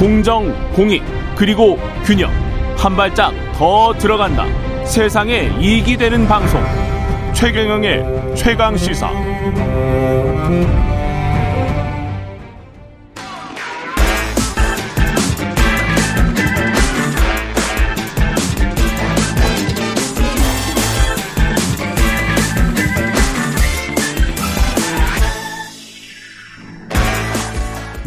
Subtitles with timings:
[0.00, 1.04] 공정, 공익,
[1.36, 2.30] 그리고 균형.
[2.78, 4.46] 한 발짝 더 들어간다.
[4.86, 6.58] 세상에 이익이 되는 방송.
[7.34, 9.10] 최경영의 최강 시사.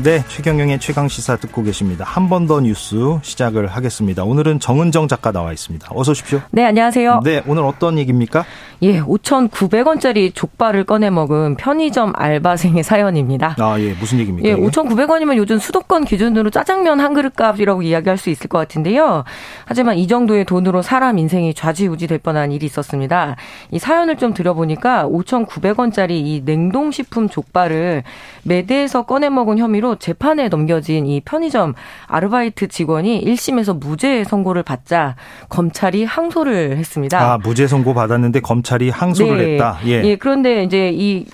[0.04, 2.04] 네, 최경영의 최강 시사 듣고 계십니다.
[2.04, 4.24] 한 번 더 뉴스 시작을 하겠습니다.
[4.25, 5.88] 오늘은 정은정 작가 나와 있습니다.
[5.92, 6.42] 어서 오십시오.
[6.52, 7.21] 네, 안녕하세요.
[7.24, 8.44] 네, 오늘 어떤 얘기입니까?
[8.82, 13.56] 예, 5,900원짜리 족발을 꺼내 먹은 편의점 알바생의 사연입니다.
[13.60, 14.50] 아, 예, 무슨 얘기입니까?
[14.50, 19.24] 예, 5,900원이면 요즘 수도권 기준으로 짜장면 한 그릇 값이라고 이야기할 수 있을 것 같은데요.
[19.66, 23.38] 하지만 이 정도의 돈으로 사람 인생이 좌지우지 될 뻔한 일이 있었습니다.
[23.72, 28.04] 이 사연을 좀 들어보니까 5,900원짜리 이 냉동식품 족발을
[28.44, 31.74] 매대에서 꺼내 먹은 혐의로 재판에 넘겨진 이 편의점
[32.08, 35.16] 아르바이트 직원이 1심에서 무죄 선고를 받자
[35.49, 37.19] 검찰이 항소를 했습니다.
[37.19, 39.53] 아, 무죄 선고 받았는데 검찰이 항소를 네.
[39.53, 39.77] 했다.
[39.86, 40.03] 예.
[40.03, 41.25] 예, 그런데 이제 이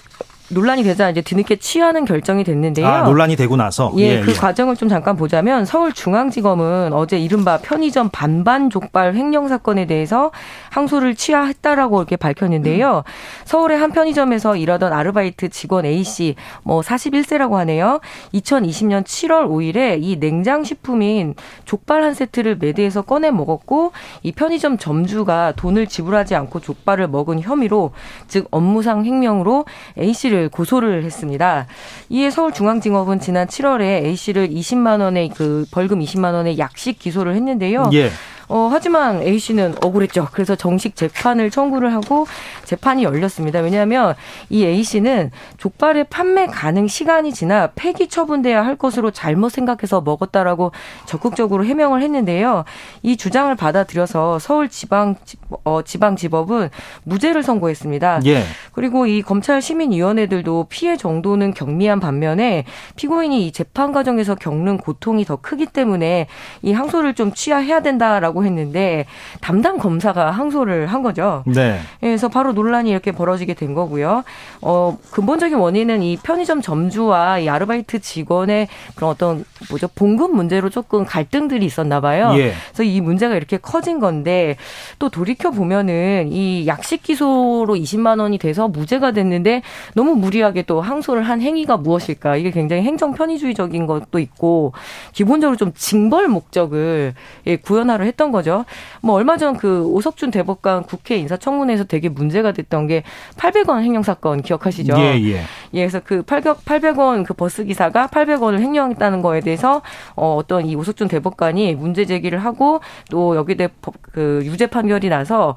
[0.52, 2.88] 논란이 되자 이제 뒤늦게 취하는 결정이 됐는데요.
[2.88, 4.36] 아, 논란이 되고 나서 예, 예, 그 예.
[4.36, 10.31] 과정을 좀 잠깐 보자면 서울중앙지검은 어제 이른바 편의점 반반 족발 횡령 사건에 대해서
[10.72, 13.03] 항소를 취하했다라고 이렇게 밝혔는데요.
[13.45, 18.00] 서울의 한 편의점에서 일하던 아르바이트 직원 A 씨, 뭐 41세라고 하네요.
[18.33, 23.92] 2020년 7월 5일에 이 냉장 식품인 족발 한 세트를 매대에서 꺼내 먹었고
[24.23, 27.92] 이 편의점 점주가 돈을 지불하지 않고 족발을 먹은 혐의로
[28.27, 29.66] 즉 업무상 횡령으로
[29.97, 31.67] A 씨를 고소를 했습니다.
[32.09, 37.89] 이에 서울중앙지검은 지난 7월에 A 씨를 20만 원의 그 벌금 20만 원의 약식 기소를 했는데요.
[37.93, 38.09] 예.
[38.50, 40.28] 어, 하지만 A 씨는 억울했죠.
[40.31, 42.25] 그래서 정식 재판을 청구를 하고
[42.66, 43.59] 재판이 열렸습니다.
[43.59, 44.16] 왜냐하면
[44.50, 50.72] 이 A 씨는 족발의 판매 가능 시간이 지나 폐기 처분돼야 할 것으로 잘못 생각해서 먹었다라고
[51.05, 52.66] 적극적으로 해명을 했는데요.
[53.03, 55.16] 이 주장을 받아들여서 서울 지방
[55.64, 56.70] 어, 지방 지법은
[57.04, 58.21] 무죄를 선고했습니다.
[58.26, 58.43] 예.
[58.73, 62.65] 그리고 이 검찰 시민위원회들도 피해 정도는 경미한 반면에
[62.95, 66.27] 피고인이 이 재판 과정에서 겪는 고통이 더 크기 때문에
[66.64, 69.05] 이 항소를 좀 취하해야 된다라고 했는데
[69.42, 71.44] 담당 검사가 항소를 한 거죠.
[71.45, 71.80] 네.
[72.00, 74.23] 그래서 바로 논란이 이렇게 벌어지게 된 거고요.
[74.61, 81.05] 어, 근본적인 원인은 이 편의점 점주와 이 아르바이트 직원의 그런 어떤 뭐죠 봉급 문제로 조금
[81.05, 82.32] 갈등들이 있었나 봐요.
[82.36, 82.54] 예.
[82.67, 84.56] 그래서 이 문제가 이렇게 커진 건데
[84.98, 89.61] 또 돌이켜 보면은 이 약식 기소로 20만 원이 돼서 무죄가 됐는데
[89.94, 92.36] 너무 무리하게 또 항소를 한 행위가 무엇일까?
[92.38, 94.73] 이게 굉장히 행정 편의주의적인 것도 있고
[95.14, 97.14] 기본적으로 좀 징벌 목적을
[97.48, 98.65] 예, 구현하려 했던 거죠.
[99.01, 103.03] 뭐 얼마 전 그 오석준 대법관 국회 인사청문회에서 되게 문제가 됐던 게
[103.37, 104.93] 800원 횡령 사건 기억하시죠?
[104.97, 105.41] 예, 예.
[105.73, 109.81] 예, 그래서 그 800, 800원 그 버스 기사가 800원을 횡령했다는 거에 대해서
[110.15, 112.79] 어, 어떤 이 오석준 대법관이 문제 제기를 하고
[113.09, 115.55] 또 여기에 대해 법- 그 유죄 판결이 나서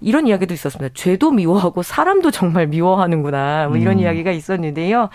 [0.00, 0.92] 이런 이야기도 있었습니다.
[0.94, 3.68] 죄도 미워하고 사람도 정말 미워하는구나.
[3.68, 4.00] 뭐 이런 음.
[4.00, 5.08] 이야기가 있었는데요.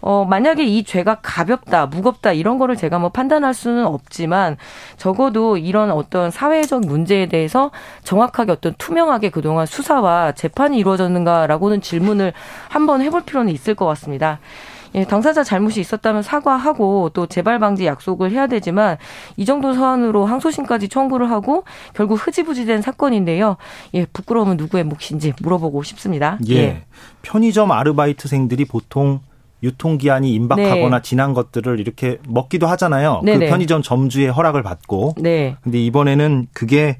[0.00, 4.56] 어, 만약에 이 죄가 가볍다, 무겁다 이런 거를 제가 뭐 판단할 수는 없지만
[4.96, 7.70] 적어도 이런 어떤 사회적 문제에 대해서
[8.04, 12.32] 정확하게 어떤 투명하게 그동안 수사와 재판이 이루어졌는가라고는 질문을
[12.68, 14.38] 한번 해볼 필요는 있을 것 같습니다.
[14.94, 18.96] 예, 당사자 잘못이 있었다면 사과하고 또 재발 방지 약속을 해야 되지만
[19.36, 23.56] 이 정도 사안으로 항소심까지 청구를 하고 결국 흐지부지된 사건인데요.
[23.94, 26.38] 예, 부끄러움은 누구의 몫인지 물어보고 싶습니다.
[26.48, 26.84] 예.
[27.22, 29.20] 편의점 아르바이트생들이 보통
[29.62, 31.02] 유통기한이 임박하거나 네.
[31.02, 33.20] 지난 것들을 이렇게 먹기도 하잖아요.
[33.20, 33.48] 그 네네.
[33.48, 35.14] 편의점 점주의 허락을 받고.
[35.18, 35.56] 네.
[35.62, 36.98] 근데 이번에는 그게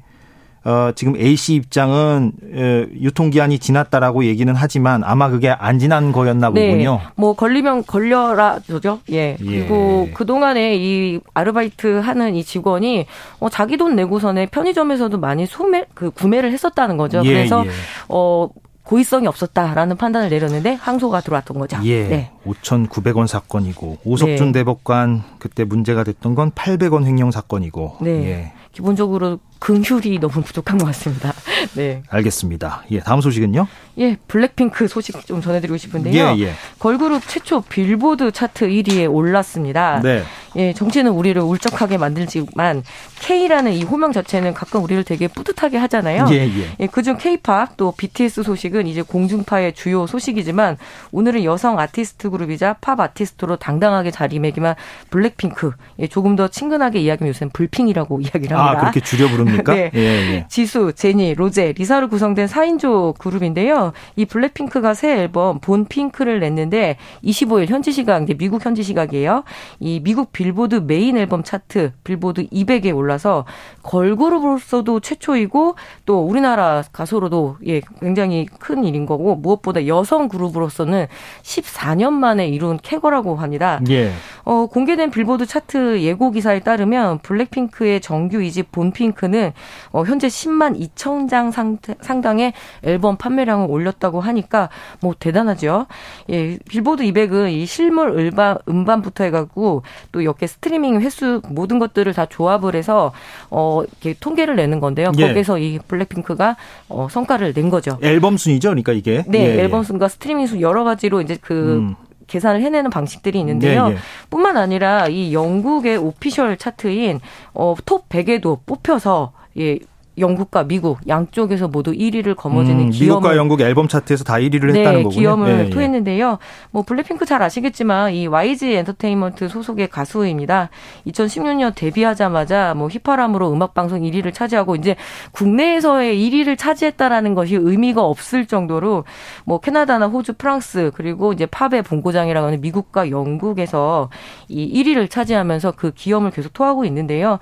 [0.65, 6.49] 어, 지금 A 씨 입장은 에, 유통기한이 지났다라고 얘기는 하지만 아마 그게 안 지난 거였나
[6.49, 6.99] 보군요.
[7.15, 9.15] 뭐 걸리면 걸려라 죠 예.
[9.15, 9.35] 예.
[9.39, 13.05] 그리고 그 동안에 이 아르바이트 하는 이 직원이
[13.39, 17.21] 어, 자기 돈 내고서는 편의점에서도 많이 소매 그 구매를 했었다는 거죠.
[17.23, 17.69] 예, 그래서 예.
[18.09, 18.49] 어
[18.89, 21.77] 고의성이 없었다라는 판단을 내렸는데 항소가 들어왔던 거죠.
[21.83, 22.07] 예.
[22.07, 22.31] 네.
[22.43, 24.51] 5,900원 사건이고 오석준 네.
[24.51, 27.97] 대법관 그때 문제가 됐던 건 800원 횡령 사건이고.
[28.01, 28.09] 네.
[28.09, 28.53] 예.
[28.71, 31.33] 기본적으로 긍휼이 너무 부족한 것 같습니다.
[31.75, 32.01] 네.
[32.09, 32.83] 알겠습니다.
[32.89, 33.67] 예, 다음 소식은요?
[33.99, 36.35] 예, 블랙핑크 소식 좀 전해드리고 싶은데요.
[36.37, 36.53] 예, 예.
[36.79, 40.01] 걸그룹 최초 빌보드 차트 1위에 올랐습니다.
[40.01, 40.23] 네.
[40.55, 42.83] 예, 정치는 우리를 울적하게 만들지만
[43.21, 46.25] K라는 이 호명 자체는 가끔 우리를 되게 뿌듯하게 하잖아요.
[46.31, 46.51] 예, 예.
[46.79, 50.77] 예, 그중 K-팝 또 BTS 소식은 이제 공중파의 주요 소식이지만
[51.11, 54.75] 오늘은 여성 아티스트 그룹이자 팝 아티스트로 당당하게 자리매김한
[55.09, 55.71] 블랙핑크.
[55.99, 58.77] 예, 조금 더 친근하게 이야기하면 요새는 블핑이라고 이야기를 합니다.
[58.77, 59.73] 아, 그렇게 줄여 부릅니까?
[59.73, 59.91] 네.
[59.93, 60.45] 예, 예.
[60.49, 63.93] 지수, 제니, 로제, 리사로 구성된 4인조 그룹인데요.
[64.15, 69.43] 이 블랙핑크가 새 앨범 Born Pink를 냈는데 25일 현지 시각, 이제 미국 현지 시각이에요.
[69.79, 73.43] 이 미국 빌보드 메인 앨범 차트 빌보드 200에 올라서
[73.83, 75.75] 걸그룹으로서도 최초이고
[76.05, 81.07] 또 우리나라 가수로도 예 굉장히 큰 일인 거고 무엇보다 여성 그룹으로서는
[81.41, 83.81] 14년 만에 이룬 쾌거라고 합니다.
[83.89, 84.13] 예.
[84.45, 89.51] 어, 공개된 빌보드 차트 예고 기사에 따르면 블랙핑크의 정규 2집 본핑크는
[89.91, 91.51] 어, 현재 10만 2천 장
[91.99, 92.53] 상당의
[92.83, 94.69] 앨범 판매량을 올렸다고 하니까
[95.01, 95.87] 뭐 대단하죠.
[96.29, 99.83] 예, 빌보드 200은 이 실물 음반, 음반부터 해가지고
[100.13, 103.11] 또 이렇게 스트리밍 횟수 모든 것들을 다 조합을 해서
[103.49, 105.11] 어, 이렇게 통계를 내는 건데요.
[105.17, 105.27] 예.
[105.27, 106.55] 거기서 이 블랙핑크가
[106.89, 107.97] 어, 성과를 낸 거죠.
[108.01, 109.23] 앨범 순이죠, 그러니까 이게.
[109.27, 109.59] 네, 예, 예.
[109.61, 111.95] 앨범 순과 스트리밍 순 여러 가지로 이제 그 음.
[112.27, 113.87] 계산을 해내는 방식들이 있는데요.
[113.89, 113.97] 예, 예.
[114.29, 117.19] 뿐만 아니라 이 영국의 official 차트인
[117.53, 119.79] 어, 톱 100에도 뽑혀서 예,
[120.19, 124.79] 영국과 미국 양쪽에서 모두 1위를 거머쥐는 음, 기염을 미국과 영국 앨범 차트에서 다 1위를 네,
[124.79, 125.19] 했다는 거군요.
[125.19, 126.37] 기염을 네, 토했는데요.
[126.71, 130.69] 뭐 블랙핑크 잘 아시겠지만 이 YG 엔터테인먼트 소속의 가수입니다.
[131.07, 134.95] 2016년 데뷔하자마자 뭐 휘파람으로 음악 방송 1위를 차지하고 이제
[135.31, 139.05] 국내에서의 1위를 차지했다라는 것이 의미가 없을 정도로
[139.45, 144.09] 뭐 캐나다나 호주, 프랑스 그리고 이제 팝의 본고장이라고 하는 미국과 영국에서
[144.47, 147.39] 이 1위를 차지하면서 그 기염을 계속 토하고 있는데요.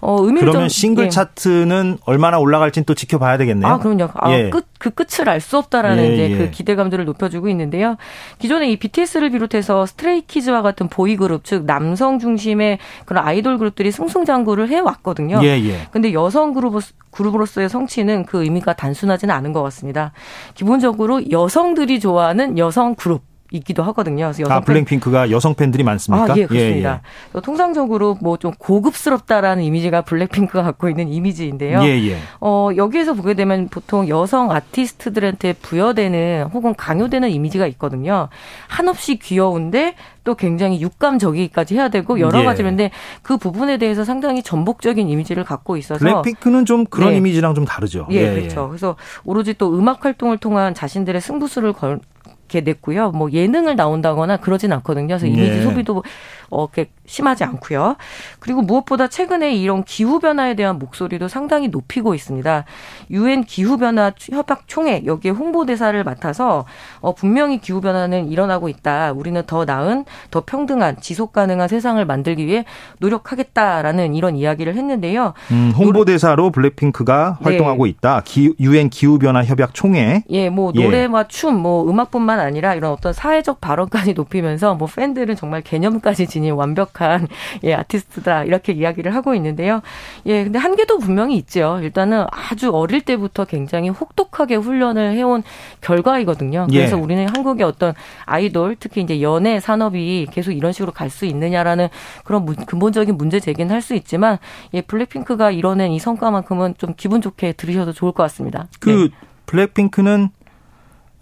[0.00, 1.08] 어, 그러면 싱글 예.
[1.08, 3.72] 차트는 얼마나 올라갈지는 또 지켜봐야 되겠네요.
[3.72, 4.08] 아, 그럼요.
[4.14, 4.50] 아, 예.
[4.50, 6.50] 끝, 그 끝을 알 수 없다라는 예, 이제 그 예.
[6.50, 7.96] 기대감들을 높여주고 있는데요.
[8.38, 14.68] 기존에 이 BTS를 비롯해서 스트레이키즈와 같은 보이 그룹, 즉 남성 중심의 그런 아이돌 그룹들이 승승장구를
[14.68, 15.40] 해왔거든요.
[15.42, 15.86] 예, 예.
[15.90, 16.80] 근데 여성 그룹
[17.10, 20.12] 그룹으로서의 성취는 그 의미가 단순하지는 않은 것 같습니다.
[20.54, 24.26] 기본적으로 여성들이 좋아하는 여성 그룹이기도 하거든요.
[24.26, 26.32] 그래서 여성 아, 블랙핑크가 여성 팬들이 많습니까?
[26.32, 27.00] 아, 예, 그렇습니다.
[27.02, 27.40] 예, 예.
[27.40, 31.82] 통상적으로 뭐 좀 고급스럽다라는 이미지가 블랙핑크가 갖고 있는 이미지인데요.
[31.82, 32.18] 예, 예.
[32.40, 38.28] 어, 여기에서 보게 되면 보통 여성 아티스트들한테 부여되는 혹은 강요되는 이미지가 있거든요.
[38.68, 39.94] 한없이 귀여운데
[40.24, 42.44] 또 굉장히 육감적이기까지 해야 되고 여러 예.
[42.44, 42.90] 가지인데
[43.22, 47.16] 그 부분에 대해서 상당히 전복적인 이미지를 갖고 있어서 블랙핑크는 좀 그런 네.
[47.18, 48.06] 이미지랑 좀 다르죠.
[48.10, 48.68] 예, 예, 그렇죠.
[48.68, 52.00] 그래서 오로지 또 음악 활동을 통한 자신들의 승부수를 걸,
[52.46, 53.10] 이렇게 냈고요.
[53.10, 55.08] 뭐 예능을 나온다거나 그러진 않거든요.
[55.08, 55.62] 그래서 이미지 예.
[55.62, 56.04] 소비도
[56.48, 57.96] 어, 이렇게 심하지 않고요.
[58.38, 62.64] 그리고 무엇보다 최근에 이런 기후 변화에 대한 목소리도 상당히 높이고 있습니다.
[63.10, 66.64] 유엔 기후 변화 협약 총회 여기에 홍보대사를 맡아서
[67.00, 69.12] 어, 분명히 기후 변화는 일어나고 있다.
[69.12, 72.64] 우리는 더 나은, 더 평등한, 지속 가능한 세상을 만들기 위해
[72.98, 75.34] 노력하겠다라는 이런 이야기를 했는데요.
[75.50, 77.44] 음, 홍보대사로 블랙핑크가 네.
[77.44, 78.22] 활동하고 있다.
[78.24, 80.22] 기, 유엔 기후 변화 협약 총회.
[80.30, 80.82] 예, 뭐 예.
[80.82, 81.24] 노래와 예.
[81.28, 86.92] 춤, 뭐 음악뿐만 아니라 이런 어떤 사회적 발언까지 높이면서 뭐 팬들은 정말 개념까지 지닌 완벽
[87.04, 87.28] 한
[87.64, 89.82] 예, 아티스트다 이렇게 이야기를 하고 있는데요.
[90.26, 91.78] 예, 근데 한계도 분명히 있죠.
[91.82, 95.42] 일단은 아주 어릴 때부터 굉장히 혹독하게 훈련을 해온
[95.80, 96.66] 결과이거든요.
[96.70, 96.78] 예.
[96.78, 97.00] 그래서 예.
[97.00, 97.94] 우리는 한국의 어떤
[98.24, 101.88] 아이돌 특히 이제 연예 산업이 계속 이런 식으로 갈 수 있느냐라는
[102.24, 104.38] 그런 근본적인 문제 제기는 할 수 있지만
[104.74, 108.66] 예, 블랙핑크가 이뤄낸 이 성과만큼은 좀 기분 좋게 들으셔도 좋을 것 같습니다.
[108.80, 109.08] 그 네.
[109.46, 110.30] 블랙핑크는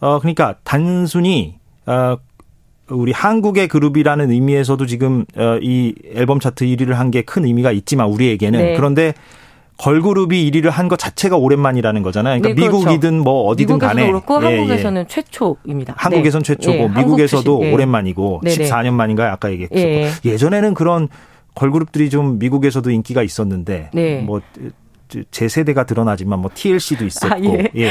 [0.01, 2.17] 어 그러니까 단순히 어
[2.91, 8.09] 우리 한국의 그룹이라는 의미에서도 지금 어, 이 앨범 차트 1위를 한 게 큰 의미가 있지만
[8.09, 8.77] 우리에게는 네.
[8.77, 9.15] 그런데
[9.79, 12.41] 걸그룹이 1위를 한 것 자체가 오랜만이라는 거잖아요.
[12.41, 12.87] 그러니까 네, 그렇죠.
[12.87, 15.07] 미국이든 뭐 어디든 간에 그렇고 예, 한국에서는 예.
[15.09, 15.95] 최초입니다.
[15.97, 16.47] 한국에선 네.
[16.47, 17.73] 최초고 예, 미국에서도 예.
[17.73, 19.33] 오랜만이고 14년 만인가요?
[19.33, 19.77] 아까 얘기했죠.
[20.25, 20.37] 예.
[20.37, 21.09] 전에는 그런
[21.55, 24.21] 걸그룹들이 좀 미국에서도 인기가 있었는데 네.
[24.21, 27.71] 뭐제 세대가 드러나지만 뭐 TLC도 있었고 아, 예.
[27.77, 27.91] 예.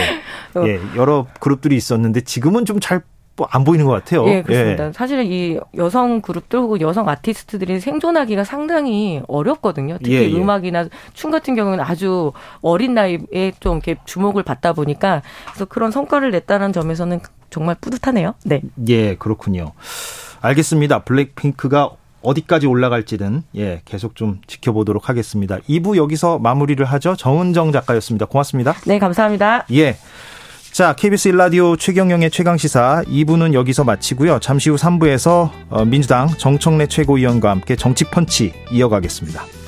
[0.55, 0.63] 어.
[0.67, 0.79] 예.
[0.95, 3.12] 여러 그룹들이 있었는데 지금은 좀잘 뭐
[3.49, 4.27] 안 보이는 것 같아요.
[4.27, 4.87] 예, 그렇습니다.
[4.87, 4.91] 예.
[4.91, 9.97] 사실은 이 여성 그룹들 혹은 여성 아티스트들이 생존하기가 상당히 어렵거든요.
[9.97, 10.33] 특히 예, 예.
[10.33, 16.31] 음악이나 춤 같은 경우는 아주 어린 나이에 좀 이렇게 주목을 받다 보니까 그래서 그런 성과를
[16.31, 18.35] 냈다는 점에서는 정말 뿌듯하네요.
[18.45, 18.61] 네.
[18.87, 19.71] 예, 그렇군요.
[20.41, 21.03] 알겠습니다.
[21.03, 25.57] 블랙핑크가 어디까지 올라갈지는 예, 계속 좀 지켜보도록 하겠습니다.
[25.69, 27.15] 2부 여기서 마무리를 하죠.
[27.15, 28.25] 정은정 작가였습니다.
[28.25, 28.73] 고맙습니다.
[28.85, 29.65] 네, 감사합니다.
[29.73, 29.97] 예.
[30.73, 34.39] 자, KBS 일라디오 최경영의 최강시사 2부는 여기서 마치고요.
[34.39, 39.62] 잠시 후 3부에서 어, 민주당 정청래 최고위원과 함께 정치펀치 이어가겠습니다.